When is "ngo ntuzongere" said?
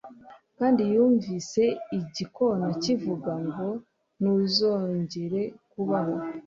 3.45-5.41